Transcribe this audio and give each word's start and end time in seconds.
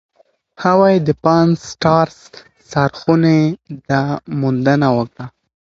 هاوايي 0.63 0.99
د 1.07 1.09
پان-سټارس 1.23 2.19
څارخونې 2.71 3.39
دا 3.89 4.03
موندنه 4.41 4.87
وکړه. 4.97 5.25